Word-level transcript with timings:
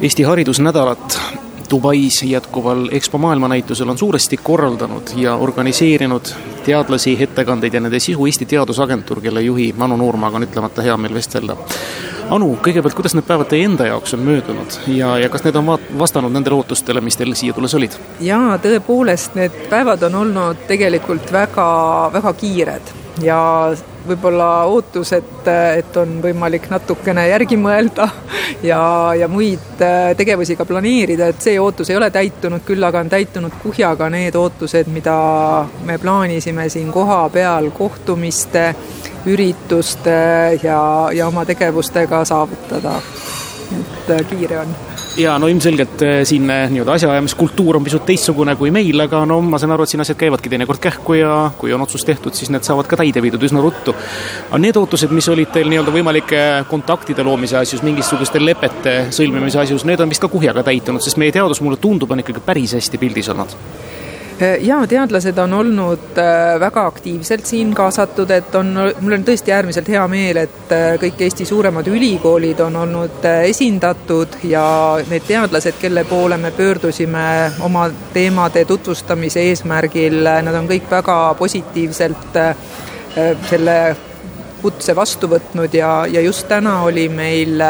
Eesti 0.00 0.22
Haridusnädalat 0.22 1.20
Dubais 1.70 2.22
jätkuval 2.22 2.88
EXPO 2.92 3.18
maailmanäitusel 3.18 3.88
on 3.88 3.98
suuresti 3.98 4.36
korraldanud 4.36 5.02
ja 5.16 5.34
organiseerinud 5.34 6.26
teadlasi, 6.64 7.16
ettekandeid 7.20 7.74
ja 7.74 7.80
nende 7.80 7.98
sisu 7.98 8.26
Eesti 8.26 8.46
Teadusagentuur, 8.46 9.20
kelle 9.20 9.42
juhi 9.42 9.74
Anu 9.78 9.96
Noormaga 9.96 10.36
on 10.36 10.46
ütlemata 10.46 10.82
hea 10.82 10.96
meel 10.96 11.14
vestelda. 11.14 11.56
Anu, 12.30 12.52
kõigepealt, 12.62 12.94
kuidas 12.94 13.16
need 13.18 13.26
päevad 13.26 13.50
teie 13.50 13.66
enda 13.66 13.90
jaoks 13.90 14.14
on 14.14 14.22
möödunud 14.22 14.78
ja, 14.86 15.16
ja 15.18 15.28
kas 15.28 15.44
need 15.44 15.58
on 15.58 15.74
vastanud 15.98 16.32
nendele 16.32 16.60
ootustele, 16.60 17.02
mis 17.02 17.18
teil 17.18 17.34
siia 17.34 17.56
tulles 17.56 17.74
olid? 17.74 17.98
jaa, 18.20 18.54
tõepoolest, 18.62 19.34
need 19.34 19.60
päevad 19.72 20.06
on 20.06 20.14
olnud 20.22 20.62
tegelikult 20.70 21.32
väga, 21.32 21.68
väga 22.14 22.32
kiired 22.38 22.94
ja 23.22 23.40
võib-olla 24.08 24.48
ootus, 24.70 25.12
et, 25.16 25.48
et 25.78 25.96
on 26.00 26.18
võimalik 26.22 26.68
natukene 26.70 27.28
järgi 27.28 27.58
mõelda 27.60 28.08
ja, 28.70 28.80
ja 29.18 29.28
muid 29.30 29.82
äh, 29.84 30.12
tegevusi 30.18 30.56
ka 30.58 30.66
planeerida, 30.68 31.30
et 31.32 31.42
see 31.44 31.58
ootus 31.60 31.90
ei 31.90 31.98
ole 31.98 32.10
täitunud, 32.14 32.64
küll 32.66 32.84
aga 32.84 33.02
on 33.04 33.12
täitunud 33.12 33.58
kuhjaga 33.62 34.10
need 34.12 34.38
ootused, 34.38 34.90
mida 34.92 35.18
me 35.86 35.98
plaanisime 35.98 36.68
siin 36.72 36.92
kohapeal 36.92 37.70
kohtumiste, 37.76 38.70
ürituste 39.28 40.18
ja, 40.62 40.82
ja 41.14 41.26
oma 41.28 41.44
tegevustega 41.48 42.24
saavutada. 42.28 42.98
Et 43.72 44.10
äh, 44.14 44.24
kiire 44.30 44.62
on 44.62 44.76
ja 45.18 45.38
no 45.38 45.48
ilmselgelt 45.50 46.02
eh, 46.02 46.20
siin 46.28 46.50
eh, 46.50 46.70
nii-öelda 46.70 46.94
asjaajamiskultuur 46.94 47.76
on 47.76 47.84
pisut 47.84 48.04
teistsugune 48.06 48.54
kui 48.56 48.70
meil, 48.74 49.00
aga 49.02 49.24
no 49.26 49.40
ma 49.42 49.58
saan 49.58 49.74
aru, 49.74 49.86
et 49.86 49.92
siin 49.92 50.02
asjad 50.04 50.18
käivadki 50.20 50.52
teinekord 50.52 50.82
kähku 50.82 51.18
ja 51.18 51.34
kui 51.58 51.72
on 51.74 51.82
otsus 51.82 52.06
tehtud, 52.06 52.36
siis 52.38 52.52
need 52.54 52.66
saavad 52.66 52.88
ka 52.90 53.00
täide 53.00 53.22
viidud 53.24 53.42
üsna 53.48 53.62
ruttu. 53.64 53.94
aga 54.48 54.62
need 54.62 54.78
ootused, 54.78 55.12
mis 55.14 55.28
olid 55.32 55.52
teil 55.54 55.70
nii-öelda 55.72 55.94
võimalike 55.94 56.44
kontaktide 56.70 57.26
loomise 57.26 57.58
asjus, 57.58 57.82
mingisuguste 57.86 58.42
lepete 58.44 58.96
sõlmimise 59.14 59.62
asjus, 59.64 59.86
need 59.88 60.00
on 60.00 60.14
vist 60.14 60.22
ka 60.22 60.30
kuhjaga 60.32 60.62
täitunud, 60.70 61.02
sest 61.02 61.18
meie 61.20 61.34
teadus, 61.34 61.62
mulle 61.64 61.80
tundub, 61.82 62.10
on 62.14 62.24
ikkagi 62.24 62.44
päris 62.44 62.78
hästi 62.78 63.02
pildis 63.02 63.34
olnud 63.34 63.56
Äh, 63.58 63.87
jaa, 64.40 64.86
teadlased 64.86 65.38
on 65.38 65.52
olnud 65.52 66.18
äh, 66.18 66.60
väga 66.60 66.86
aktiivselt 66.86 67.46
siin 67.46 67.74
kaasatud, 67.74 68.30
et 68.30 68.54
on, 68.54 68.70
mul 69.00 69.16
on 69.16 69.24
tõesti 69.26 69.52
äärmiselt 69.54 69.88
hea 69.90 70.04
meel, 70.10 70.42
et 70.44 70.72
äh, 70.74 70.94
kõik 71.02 71.22
Eesti 71.26 71.46
suuremad 71.48 71.86
ülikoolid 71.90 72.60
on 72.62 72.76
olnud 72.84 73.26
esindatud 73.44 74.38
ja 74.46 74.64
need 75.10 75.26
teadlased, 75.26 75.78
kelle 75.80 76.04
poole 76.08 76.38
me 76.38 76.52
pöördusime 76.54 77.28
oma 77.66 77.88
teemade 78.14 78.64
tutvustamise 78.68 79.42
eesmärgil, 79.50 80.20
nad 80.22 80.54
on 80.54 80.70
kõik 80.70 80.90
väga 80.90 81.18
positiivselt 81.38 82.38
selle 83.48 83.78
kutse 84.62 84.94
vastu 84.94 85.30
võtnud 85.30 85.74
ja, 85.74 85.92
ja 86.10 86.20
just 86.22 86.46
täna 86.50 86.82
oli 86.86 87.08
meil 87.10 87.62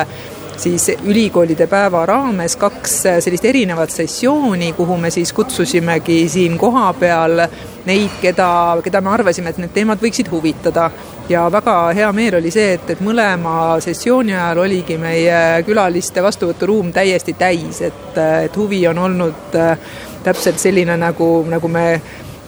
siis 0.59 0.89
ülikoolide 1.05 1.67
päeva 1.71 2.05
raames 2.07 2.57
kaks 2.57 2.97
sellist 3.25 3.45
erinevat 3.45 3.91
sessiooni, 3.91 4.73
kuhu 4.73 4.97
me 4.97 5.11
siis 5.11 5.33
kutsusimegi 5.33 6.29
siin 6.29 6.59
kohapeal 6.59 7.45
neid, 7.87 8.19
keda, 8.21 8.49
keda 8.85 9.01
me 9.01 9.13
arvasime, 9.15 9.53
et 9.53 9.61
need 9.63 9.73
teemad 9.75 10.03
võiksid 10.03 10.31
huvitada. 10.33 10.91
ja 11.29 11.43
väga 11.53 11.93
hea 11.93 12.13
meel 12.13 12.39
oli 12.39 12.51
see, 12.51 12.73
et, 12.79 12.91
et 12.91 13.01
mõlema 13.05 13.77
sessiooni 13.85 14.33
ajal 14.33 14.63
oligi 14.63 14.97
meie 14.99 15.63
külaliste 15.67 16.23
vastuvõturuum 16.25 16.93
täiesti 16.93 17.35
täis, 17.37 17.83
et, 17.85 18.17
et 18.45 18.57
huvi 18.57 18.87
on 18.89 18.99
olnud 18.99 19.57
äh, 19.57 19.77
täpselt 20.25 20.59
selline, 20.59 20.97
nagu, 20.97 21.45
nagu 21.49 21.69
me 21.69 22.01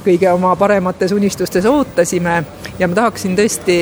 kõige 0.04 0.30
oma 0.32 0.54
paremates 0.56 1.12
unistustes 1.12 1.66
ootasime 1.68 2.42
ja 2.78 2.88
ma 2.88 2.96
tahaksin 2.96 3.36
tõesti 3.36 3.76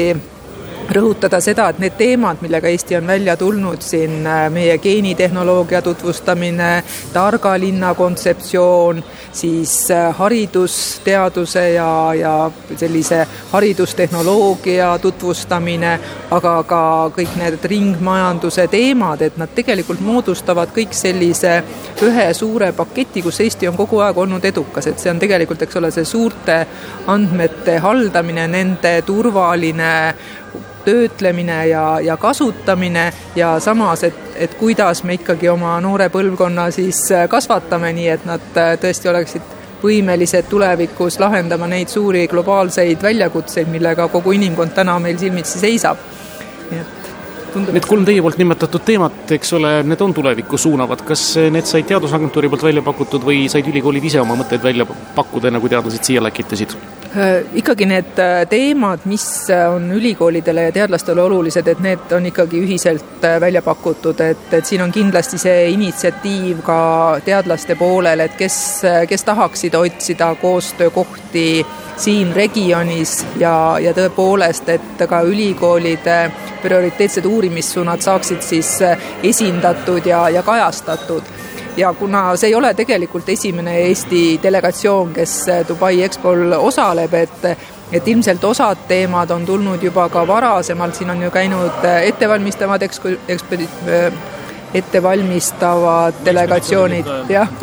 rõhutada 0.89 1.41
seda, 1.45 1.69
et 1.69 1.81
need 1.83 1.97
teemad, 1.99 2.41
millega 2.41 2.69
Eesti 2.73 2.97
on 2.97 3.07
välja 3.07 3.37
tulnud 3.37 3.83
siin, 3.85 4.27
äh, 4.27 4.47
meie 4.53 4.79
geenitehnoloogia 4.79 5.83
tutvustamine, 5.83 6.83
targa 7.13 7.55
linna 7.61 7.95
kontseptsioon, 7.95 9.03
siis 9.33 9.91
äh, 9.91 10.17
haridusteaduse 10.17 11.71
ja, 11.71 12.15
ja 12.15 12.51
sellise 12.77 13.27
haridustehnoloogia 13.53 14.95
tutvustamine, 15.03 15.93
aga 16.31 16.55
ka 16.69 16.83
kõik 17.17 17.37
need 17.37 17.69
ringmajanduse 17.69 18.69
teemad, 18.73 19.23
et 19.23 19.37
nad 19.37 19.53
tegelikult 19.55 20.01
moodustavad 20.01 20.73
kõik 20.75 20.97
sellise 20.97 21.63
ühe 22.03 22.29
suure 22.35 22.73
paketi, 22.73 23.23
kus 23.23 23.41
Eesti 23.45 23.69
on 23.69 23.77
kogu 23.77 24.01
aeg 24.05 24.19
olnud 24.19 24.45
edukas, 24.45 24.89
et 24.89 24.99
see 24.99 25.13
on 25.13 25.21
tegelikult, 25.21 25.63
eks 25.63 25.81
ole, 25.81 25.93
see 25.93 26.09
suurte 26.09 26.59
andmete 27.13 27.79
haldamine, 27.85 28.49
nende 28.49 28.99
turvaline 29.07 29.93
töötlemine 30.85 31.67
ja, 31.67 32.01
ja 32.01 32.17
kasutamine 32.17 33.13
ja 33.37 33.59
samas, 33.61 34.05
et, 34.05 34.19
et 34.37 34.55
kuidas 34.55 35.05
me 35.05 35.19
ikkagi 35.19 35.49
oma 35.49 35.77
noore 35.85 36.09
põlvkonna 36.13 36.71
siis 36.75 37.03
äh, 37.13 37.29
kasvatame, 37.29 37.93
nii 37.93 38.09
et 38.15 38.29
nad 38.29 38.61
äh, 38.61 38.75
tõesti 38.81 39.11
oleksid 39.11 39.57
võimelised 39.83 40.49
tulevikus 40.51 41.19
lahendama 41.23 41.69
neid 41.71 41.91
suuri 41.93 42.27
globaalseid 42.29 43.03
väljakutseid, 43.03 43.69
millega 43.71 44.09
kogu 44.11 44.33
inimkond 44.35 44.75
täna 44.75 44.99
meil 45.03 45.19
silmitsi 45.19 45.61
seisab. 45.61 46.01
nii 46.71 46.81
et 46.81 47.11
tundub. 47.53 47.75
Need 47.77 47.89
kolm 47.89 48.07
teie 48.09 48.23
poolt 48.25 48.41
nimetatud 48.41 48.85
teemat, 48.85 49.21
eks 49.39 49.53
ole, 49.59 49.73
need 49.89 50.03
on 50.05 50.15
tulevikku 50.17 50.59
suunavad, 50.61 51.05
kas 51.09 51.25
need 51.53 51.69
said 51.69 51.89
Teadusagentuuri 51.89 52.51
poolt 52.53 52.67
välja 52.69 52.85
pakutud 52.87 53.25
või 53.29 53.47
said 53.53 53.69
ülikoolid 53.71 54.09
ise 54.11 54.21
oma 54.23 54.37
mõtteid 54.41 54.65
välja 54.65 54.89
pakkuda, 54.89 55.53
enne 55.53 55.63
kui 55.63 55.73
teadlased 55.73 56.11
siia 56.11 56.25
läkitasid? 56.25 56.75
Äh, 57.17 57.45
ikkagi 57.55 57.87
need 57.89 58.19
äh, 58.21 58.47
teemad, 58.47 59.01
mis 59.05 59.51
äh, 59.51 59.75
on 59.75 59.93
ülikoolidele 59.93 60.63
ja 60.63 60.73
teadlastele 60.73 61.23
olulised, 61.23 61.69
et 61.69 61.81
need 61.81 62.13
on 62.13 62.27
ikkagi 62.29 62.61
ühiselt 62.61 63.25
välja 63.41 63.63
pakutud, 63.65 64.21
et, 64.21 64.53
et 64.53 64.69
siin 64.69 64.85
on 64.85 64.93
kindlasti 64.93 65.41
see 65.41 65.71
initsiatiiv 65.73 66.61
ka 66.67 66.77
teadlaste 67.25 67.79
poolel, 67.81 68.21
et 68.27 68.37
kes, 68.37 68.59
kes 69.09 69.25
tahaksid 69.25 69.79
otsida 69.81 70.35
koostöökohti 70.43 71.65
siin 71.97 72.37
regioonis 72.37 73.25
ja, 73.41 73.55
ja 73.81 73.97
tõepoolest, 73.97 74.69
et 74.77 75.09
ka 75.09 75.23
ülikoolide 75.25 76.21
prioriteetsed 76.61 77.25
uurimissuunad 77.25 78.05
saaksid 78.05 78.45
siis 78.45 78.77
esindatud 79.25 80.13
ja, 80.13 80.27
ja 80.29 80.45
kajastatud 80.45 81.38
ja 81.79 81.93
kuna 81.95 82.37
see 82.37 82.51
ei 82.51 82.55
ole 82.55 82.73
tegelikult 82.75 83.29
esimene 83.29 83.77
Eesti 83.87 84.23
delegatsioon, 84.43 85.13
kes 85.15 85.35
Dubai 85.69 86.03
EXPO-l 86.03 86.57
osaleb, 86.59 87.15
et 87.15 87.51
et 87.93 88.09
ilmselt 88.09 88.43
osad 88.45 88.83
teemad 88.89 89.31
on 89.33 89.47
tulnud 89.47 89.83
juba 89.83 90.09
ka 90.13 90.27
varasemalt, 90.29 90.95
siin 90.95 91.11
on 91.11 91.23
ju 91.23 91.31
käinud 91.33 91.87
ettevalmistavad 92.03 92.83
ekspo-, 92.85 93.15
ekspedi-, 93.29 93.69
ettevalmistavad 94.75 96.25
delegatsioonid, 96.25 97.15
jah. 97.29 97.49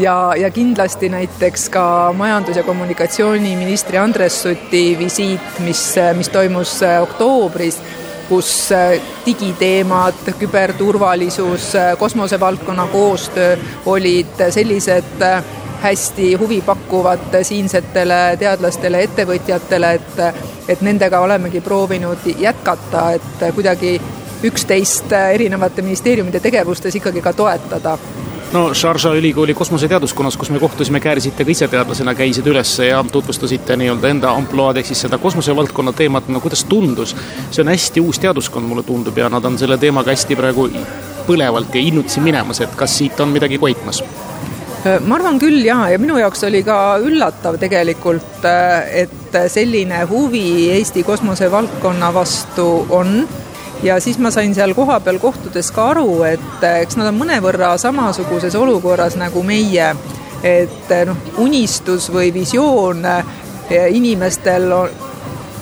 Ja, 0.00 0.32
ja 0.36 0.48
kindlasti 0.50 1.08
näiteks 1.12 1.66
ka 1.68 2.14
majandus- 2.16 2.56
ja 2.56 2.62
kommunikatsiooniministri 2.62 3.98
Andres 3.98 4.42
Suti 4.42 4.96
visiit, 4.98 5.58
mis, 5.60 5.82
mis 6.16 6.28
toimus 6.32 6.78
oktoobris 7.02 7.76
kus 8.32 8.72
äh, 8.72 9.00
digiteemad, 9.26 10.14
küberturvalisus, 10.38 11.74
äh, 11.74 11.98
kosmosevaldkonna 11.98 12.86
koostöö 12.86 13.56
olid 13.86 14.40
sellised 14.50 15.20
äh, 15.22 15.44
hästi 15.82 16.34
huvipakkuvad 16.40 17.42
siinsetele 17.42 18.36
teadlastele, 18.38 19.02
ettevõtjatele, 19.04 19.92
et, 19.98 20.20
et 20.68 20.80
nendega 20.80 21.20
olemegi 21.20 21.60
proovinud 21.60 22.24
jätkata, 22.38 23.10
et 23.18 23.44
kuidagi 23.54 23.96
üksteist 24.48 25.12
erinevate 25.12 25.82
ministeeriumide 25.82 26.40
tegevustes 26.40 26.96
ikkagi 27.02 27.20
ka 27.20 27.34
toetada 27.36 27.98
no 28.52 28.74
Sharjah 28.74 29.16
ülikooli 29.16 29.54
kosmoseteaduskonnas, 29.54 30.36
kus 30.36 30.50
me 30.50 30.60
kohtusime, 30.60 31.00
käärisite 31.00 31.44
ka 31.44 31.50
ise 31.50 31.68
teadlasena, 31.68 32.14
käisite 32.14 32.50
üles 32.50 32.72
ja 32.84 33.04
tutvustasite 33.12 33.76
nii-öelda 33.76 34.10
enda 34.12 34.32
ampluaad 34.36 34.80
ehk 34.80 34.90
siis 34.90 35.04
seda 35.06 35.18
kosmosevaldkonna 35.18 35.92
teemat, 35.96 36.28
no 36.28 36.40
kuidas 36.40 36.64
tundus? 36.68 37.16
see 37.50 37.62
on 37.64 37.72
hästi 37.72 38.00
uus 38.00 38.18
teaduskond, 38.18 38.68
mulle 38.68 38.82
tundub, 38.82 39.18
ja 39.18 39.28
nad 39.32 39.44
on 39.44 39.58
selle 39.58 39.78
teemaga 39.78 40.12
hästi 40.12 40.36
praegu 40.36 40.68
põlevalt 41.26 41.74
ja 41.74 41.80
innutsi 41.80 42.20
minemas, 42.20 42.60
et 42.60 42.74
kas 42.76 42.98
siit 42.98 43.20
on 43.20 43.32
midagi 43.32 43.58
koitmas? 43.58 44.02
ma 45.06 45.14
arvan 45.14 45.38
küll 45.38 45.62
jaa, 45.64 45.88
ja 45.94 45.98
minu 46.02 46.18
jaoks 46.18 46.44
oli 46.44 46.62
ka 46.66 46.98
üllatav 47.00 47.56
tegelikult, 47.62 48.44
et 48.44 49.38
selline 49.48 50.04
huvi 50.10 50.68
Eesti 50.76 51.06
kosmosevaldkonna 51.08 52.12
vastu 52.14 52.68
on 52.90 53.22
ja 53.82 54.00
siis 54.00 54.18
ma 54.18 54.30
sain 54.30 54.54
seal 54.54 54.74
kohapeal 54.74 55.18
kohtudes 55.18 55.70
ka 55.74 55.88
aru, 55.94 56.22
et 56.28 56.64
eh, 56.66 56.82
eks 56.84 56.98
nad 57.00 57.10
on 57.10 57.18
mõnevõrra 57.18 57.74
samasuguses 57.80 58.54
olukorras 58.58 59.16
nagu 59.20 59.42
meie, 59.46 59.92
et 60.42 60.90
eh, 60.90 61.06
noh, 61.08 61.18
unistus 61.42 62.10
või 62.12 62.32
visioon 62.34 63.04
eh, 63.06 63.88
inimestel 63.90 64.70
on 64.72 65.00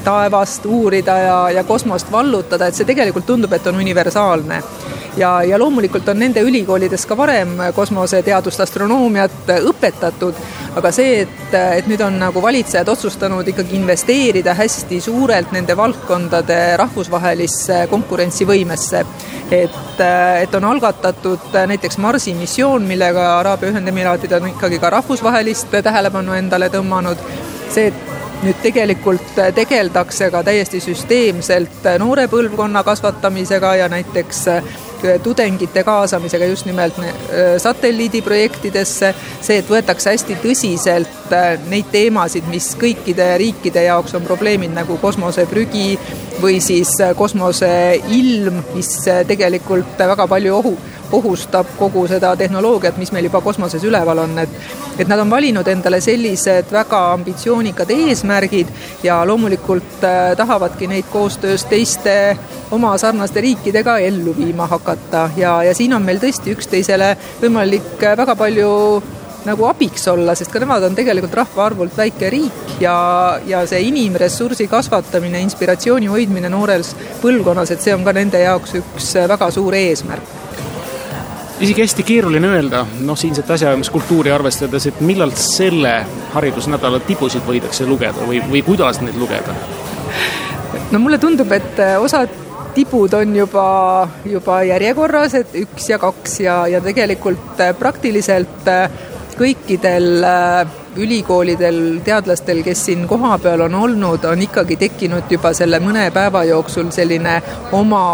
taevast 0.05 0.65
uurida 0.67 1.17
ja, 1.19 1.39
ja 1.51 1.65
kosmost 1.65 2.13
vallutada, 2.13 2.69
et 2.69 2.77
see 2.77 2.89
tegelikult 2.89 3.27
tundub, 3.29 3.53
et 3.53 3.67
on 3.69 3.81
universaalne. 3.83 4.63
Ja, 5.17 5.43
ja 5.43 5.59
loomulikult 5.59 6.09
on 6.09 6.19
nende 6.19 6.43
ülikoolides 6.47 7.07
ka 7.07 7.17
varem 7.17 7.57
kosmoseteadust, 7.75 8.61
astronoomiat 8.61 9.53
õpetatud, 9.71 10.39
aga 10.79 10.93
see, 10.95 11.23
et, 11.25 11.55
et 11.81 11.89
nüüd 11.91 12.03
on 12.05 12.19
nagu 12.21 12.43
valitsejad 12.43 12.89
otsustanud 12.89 13.49
ikkagi 13.53 13.77
investeerida 13.79 14.55
hästi 14.59 15.01
suurelt 15.05 15.53
nende 15.57 15.77
valdkondade 15.77 16.61
rahvusvahelisse 16.81 17.85
konkurentsivõimesse, 17.91 19.05
et, 19.51 20.05
et 20.05 20.55
on 20.55 20.69
algatatud 20.71 21.59
näiteks 21.73 21.99
Marsi 21.99 22.35
missioon, 22.39 22.87
millega 22.87 23.33
Araabia 23.39 23.73
Ühendemiraadid 23.75 24.33
on 24.39 24.53
ikkagi 24.55 24.79
ka 24.79 24.95
rahvusvahelist 24.99 25.75
tähelepanu 25.83 26.39
endale 26.39 26.71
tõmmanud, 26.73 27.29
see, 27.71 27.91
et 27.91 28.09
nüüd 28.41 28.61
tegelikult 28.63 29.41
tegeldakse 29.55 30.31
ka 30.33 30.41
täiesti 30.47 30.81
süsteemselt 30.81 31.85
noore 32.01 32.25
põlvkonna 32.33 32.81
kasvatamisega 32.87 33.75
ja 33.83 33.89
näiteks 33.93 34.47
tudengite 35.23 35.85
kaasamisega 35.85 36.49
just 36.51 36.67
nimelt 36.69 36.97
satelliidiprojektidesse, 37.63 39.13
see, 39.41 39.61
et 39.61 39.71
võetakse 39.71 40.13
hästi 40.15 40.39
tõsiselt 40.43 41.35
neid 41.71 41.91
teemasid, 41.93 42.49
mis 42.51 42.73
kõikide 42.81 43.33
riikide 43.41 43.87
jaoks 43.89 44.17
on 44.19 44.27
probleemid, 44.27 44.75
nagu 44.77 44.99
kosmoseprügi 45.03 45.99
või 46.43 46.61
siis 46.65 46.93
kosmoseilm, 47.17 48.63
mis 48.75 48.95
tegelikult 49.29 49.99
väga 49.99 50.27
palju 50.31 50.57
ohu, 50.57 50.75
ohustab 51.13 51.75
kogu 51.79 52.07
seda 52.09 52.33
tehnoloogiat, 52.37 52.99
mis 53.01 53.13
meil 53.13 53.27
juba 53.29 53.41
kosmoses 53.45 53.85
üleval 53.85 54.25
on, 54.25 54.39
et 54.39 54.57
et 55.01 55.09
nad 55.09 55.21
on 55.23 55.31
valinud 55.31 55.69
endale 55.69 56.01
sellised 56.05 56.73
väga 56.73 56.99
ambitsioonikad 57.15 57.89
eesmärgid 57.95 58.69
ja 59.03 59.23
loomulikult 59.27 60.05
äh, 60.05 60.35
tahavadki 60.37 60.91
neid 60.91 61.09
koostöös 61.13 61.65
teiste 61.65 62.37
oma 62.71 62.93
sarnaste 62.99 63.41
riikidega 63.41 63.99
ellu 63.99 64.35
viima 64.37 64.67
hakata. 64.67 65.31
Ja, 65.37 65.63
ja 65.65 65.75
siin 65.75 65.95
on 65.97 66.05
meil 66.05 66.21
tõesti 66.21 66.53
üksteisele 66.53 67.15
võimalik 67.41 68.05
äh, 68.05 68.17
väga 68.19 68.37
palju 68.37 68.71
nagu 69.47 69.67
abiks 69.69 70.07
olla, 70.13 70.35
sest 70.39 70.53
ka 70.53 70.61
nemad 70.63 70.85
on 70.87 70.97
tegelikult 70.99 71.35
rahvaarvult 71.41 71.97
väike 71.97 72.31
riik 72.33 72.75
ja, 72.83 72.95
ja 73.47 73.65
see 73.69 73.81
inimressursi 73.89 74.69
kasvatamine, 74.71 75.41
inspiratsiooni 75.47 76.11
hoidmine 76.13 76.51
noores 76.53 76.95
põlvkonnas, 77.23 77.73
et 77.75 77.85
see 77.85 77.95
on 77.97 78.05
ka 78.07 78.15
nende 78.17 78.43
jaoks 78.43 78.77
üks 78.83 79.15
äh, 79.21 79.29
väga 79.31 79.51
suur 79.55 79.77
eesmärk 79.79 80.37
isegi 81.61 81.83
hästi 81.85 82.05
keeruline 82.09 82.49
öelda, 82.49 82.87
noh, 83.05 83.19
siinset 83.21 83.51
asjaajamiskultuuri 83.53 84.33
arvestades, 84.33 84.87
et 84.89 85.01
millal 85.05 85.35
selle 85.37 85.99
haridusnädala 86.33 87.03
tibusid 87.05 87.45
võidakse 87.45 87.85
lugeda 87.89 88.25
või, 88.29 88.41
või 88.49 88.63
kuidas 88.65 89.03
neid 89.05 89.19
lugeda? 89.21 89.57
no 90.91 91.03
mulle 91.03 91.19
tundub, 91.21 91.53
et 91.53 91.83
äh, 91.83 91.99
osad 92.01 92.33
tibud 92.75 93.15
on 93.19 93.37
juba, 93.37 94.09
juba 94.25 94.61
järjekorras, 94.67 95.35
et 95.41 95.55
üks 95.65 95.91
ja 95.91 95.99
kaks 96.01 96.41
ja, 96.45 96.57
ja 96.71 96.81
tegelikult 96.85 97.61
äh, 97.61 97.75
praktiliselt 97.79 98.69
kõikidel 99.41 100.21
ülikoolidel, 101.01 101.81
teadlastel, 102.05 102.63
kes 102.67 102.85
siin 102.91 103.07
kohapeal 103.09 103.65
on 103.69 103.75
olnud, 103.75 104.25
on 104.29 104.43
ikkagi 104.45 104.77
tekkinud 104.77 105.33
juba 105.33 105.55
selle 105.57 105.81
mõne 105.81 106.11
päeva 106.15 106.45
jooksul 106.45 106.93
selline 106.95 107.41
oma 107.73 108.05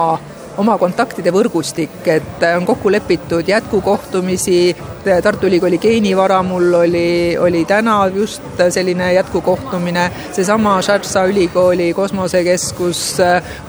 oma 0.56 0.78
kontaktide 0.81 1.28
võrgustik, 1.34 1.99
et 2.08 2.44
on 2.56 2.64
kokku 2.64 2.88
lepitud 2.93 3.49
jätkukohtumisi, 3.49 4.76
Tartu 5.23 5.46
Ülikooli 5.46 5.78
geenivaramul 5.78 6.75
oli, 6.75 7.37
oli 7.38 7.64
täna 7.69 7.99
just 8.14 8.62
selline 8.75 9.12
jätkukohtumine, 9.19 10.08
seesama 10.32 10.79
Sharjah 10.82 11.29
ülikooli 11.29 11.93
kosmosekeskus 11.94 13.02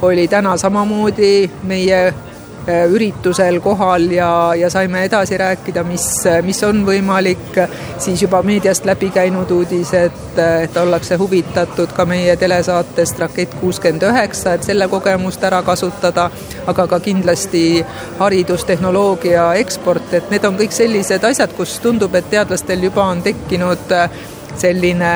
oli 0.01 0.27
täna 0.31 0.56
samamoodi 0.57 1.51
meie 1.63 2.01
Äh, 2.10 2.37
üritusel 2.68 3.60
kohal 3.64 4.12
ja, 4.12 4.54
ja 4.56 4.69
saime 4.69 5.04
edasi 5.08 5.38
rääkida, 5.38 5.84
mis, 5.88 6.06
mis 6.44 6.64
on 6.68 6.84
võimalik, 6.88 7.60
siis 8.00 8.22
juba 8.22 8.42
meediast 8.44 8.86
läbi 8.86 9.10
käinud 9.16 9.52
uudis, 9.52 9.94
et, 9.96 10.40
et 10.64 10.78
ollakse 10.78 11.16
huvitatud 11.19 11.94
ka 11.96 12.06
meie 12.06 12.36
telesaatest 12.38 13.19
Rakett 13.19 13.56
kuuskümmend 13.62 14.04
üheksa, 14.10 14.58
et 14.58 14.68
selle 14.68 14.88
kogemust 14.92 15.44
ära 15.48 15.62
kasutada, 15.64 16.30
aga 16.68 16.88
ka 16.88 17.00
kindlasti 17.04 17.84
haridustehnoloogia 18.19 19.54
eksport, 19.62 20.13
et 20.13 20.31
need 20.34 20.46
on 20.48 20.60
kõik 20.60 20.75
sellised 20.75 21.24
asjad, 21.24 21.56
kus 21.58 21.80
tundub, 21.84 22.16
et 22.16 22.30
teadlastel 22.30 22.84
juba 22.90 23.08
on 23.13 23.24
tekkinud 23.24 23.96
selline 24.58 25.13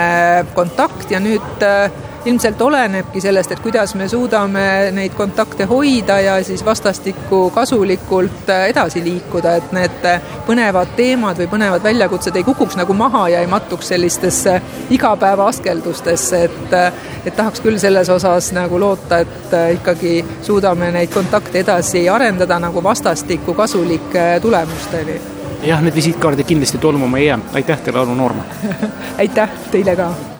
kontakt 0.55 1.11
ja 1.11 1.19
nüüd 1.19 1.65
ilmselt 2.25 2.61
olenebki 2.61 3.21
sellest, 3.21 3.51
et 3.51 3.59
kuidas 3.59 3.95
me 3.95 4.07
suudame 4.07 4.91
neid 4.93 5.13
kontakte 5.17 5.65
hoida 5.65 6.19
ja 6.21 6.35
siis 6.43 6.65
vastastikku 6.65 7.49
kasulikult 7.55 8.49
äh, 8.49 8.67
edasi 8.69 9.03
liikuda, 9.03 9.55
et 9.57 9.71
need 9.75 10.05
äh, 10.05 10.21
põnevad 10.47 10.93
teemad 10.95 11.41
või 11.41 11.49
põnevad 11.51 11.83
väljakutsed 11.83 12.35
ei 12.37 12.45
kukuks 12.45 12.77
nagu 12.77 12.93
maha 12.93 13.27
ja 13.33 13.41
ei 13.41 13.49
mattuks 13.49 13.89
sellistesse 13.93 14.61
igapäeva 14.89 15.47
askeldustesse, 15.49 16.43
et 16.43 16.73
äh, 16.77 16.93
et 17.25 17.35
tahaks 17.37 17.61
küll 17.61 17.77
selles 17.77 18.09
osas 18.09 18.49
nagu 18.57 18.79
loota, 18.81 19.21
et 19.21 19.53
ikkagi 19.75 20.15
suudame 20.41 20.89
neid 20.91 21.13
kontakte 21.13 21.61
edasi 21.61 22.07
arendada 22.09 22.57
nagu 22.59 22.83
vastastikku 22.83 23.53
kasulike 23.53 24.39
tulemusteni. 24.41 25.21
Jah, 25.61 25.81
need 25.85 25.95
visiitkaardid 25.95 26.49
kindlasti 26.49 26.81
tolmuma 26.81 27.21
ei 27.21 27.29
jää, 27.29 27.39
aitäh 27.53 27.85
teile, 27.85 28.01
Anu 28.01 28.17
Noorma! 28.17 28.43
Aitäh 29.21 29.49
teile 29.71 29.95
ka! 29.95 30.31